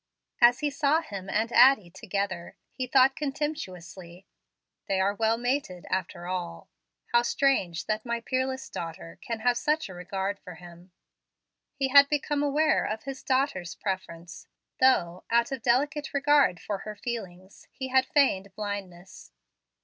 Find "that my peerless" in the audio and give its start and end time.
7.85-8.67